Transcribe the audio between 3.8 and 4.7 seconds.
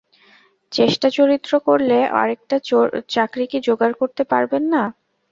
করতে পারবেন